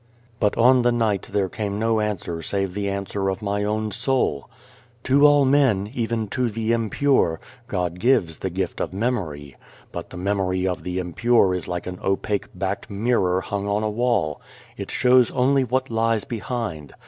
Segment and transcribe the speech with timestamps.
[0.39, 4.49] But on the night there came no answer save the answer of my own soul:
[5.03, 9.57] "To all men, even to the impure, God gives the gift of memory.
[9.91, 13.91] But the memory of the impure is like an opaque backed mirror hung on a
[13.91, 14.41] wall.
[14.75, 16.95] It shows only what lies behind.